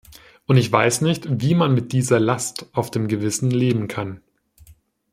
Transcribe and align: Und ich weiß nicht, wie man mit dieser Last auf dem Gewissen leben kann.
Und 0.47 0.57
ich 0.57 0.71
weiß 0.71 1.01
nicht, 1.01 1.27
wie 1.29 1.53
man 1.53 1.75
mit 1.75 1.91
dieser 1.91 2.19
Last 2.19 2.65
auf 2.73 2.89
dem 2.89 3.07
Gewissen 3.07 3.51
leben 3.51 3.87
kann. 3.87 4.19